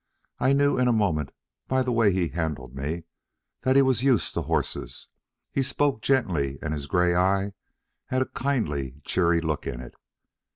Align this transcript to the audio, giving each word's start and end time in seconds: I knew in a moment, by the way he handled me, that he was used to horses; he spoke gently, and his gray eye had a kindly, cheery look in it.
I 0.39 0.53
knew 0.53 0.79
in 0.79 0.87
a 0.87 0.91
moment, 0.93 1.29
by 1.67 1.83
the 1.83 1.91
way 1.91 2.11
he 2.11 2.29
handled 2.29 2.73
me, 2.75 3.03
that 3.61 3.75
he 3.75 3.83
was 3.83 4.01
used 4.01 4.33
to 4.33 4.41
horses; 4.41 5.07
he 5.51 5.61
spoke 5.61 6.01
gently, 6.01 6.57
and 6.59 6.73
his 6.73 6.87
gray 6.87 7.13
eye 7.15 7.53
had 8.07 8.23
a 8.23 8.33
kindly, 8.33 9.03
cheery 9.05 9.41
look 9.41 9.67
in 9.67 9.79
it. 9.79 9.93